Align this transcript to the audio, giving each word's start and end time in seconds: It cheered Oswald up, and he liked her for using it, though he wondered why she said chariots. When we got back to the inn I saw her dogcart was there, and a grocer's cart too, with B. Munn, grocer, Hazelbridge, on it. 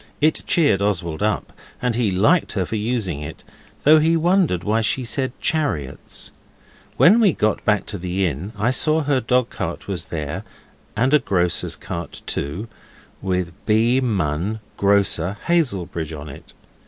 It 0.19 0.41
cheered 0.47 0.81
Oswald 0.81 1.21
up, 1.21 1.53
and 1.79 1.93
he 1.93 2.09
liked 2.09 2.53
her 2.53 2.65
for 2.65 2.75
using 2.75 3.21
it, 3.21 3.43
though 3.83 3.99
he 3.99 4.17
wondered 4.17 4.63
why 4.63 4.81
she 4.81 5.03
said 5.03 5.31
chariots. 5.39 6.31
When 6.97 7.19
we 7.19 7.33
got 7.33 7.63
back 7.65 7.85
to 7.85 7.99
the 7.99 8.25
inn 8.25 8.51
I 8.57 8.71
saw 8.71 9.01
her 9.03 9.21
dogcart 9.21 9.87
was 9.87 10.05
there, 10.05 10.43
and 10.95 11.13
a 11.13 11.19
grocer's 11.19 11.75
cart 11.75 12.23
too, 12.25 12.67
with 13.21 13.53
B. 13.67 14.01
Munn, 14.01 14.59
grocer, 14.75 15.37
Hazelbridge, 15.45 16.13
on 16.19 16.29
it. 16.29 16.55